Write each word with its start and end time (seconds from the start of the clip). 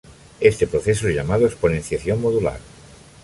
Este 0.39 0.65
proceso 0.65 1.07
es 1.07 1.13
llamado 1.15 1.45
Exponenciación 1.45 2.19
modular. 2.23 2.59